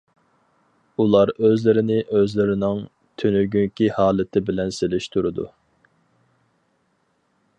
ئۇلار 1.01 1.31
ئۆزلىرىنى 1.47 1.97
ئۆزلىرىنىڭ 2.19 2.81
تۈنۈگۈنكى 3.23 3.91
ھالىتى 3.99 4.43
بىلەن 4.49 4.75
سېلىشتۇرىدۇ. 4.81 5.47